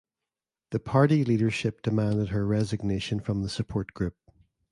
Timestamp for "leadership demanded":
1.23-2.29